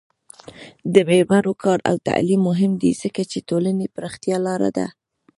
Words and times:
د 0.93 0.95
میرمنو 1.09 1.53
کار 1.63 1.79
او 1.89 1.95
تعلیم 2.07 2.41
مهم 2.49 2.71
دی 2.81 2.91
ځکه 3.01 3.21
چې 3.31 3.45
ټولنې 3.49 3.85
پراختیا 3.95 4.37
لاره 4.47 4.69
ده. 4.77 4.87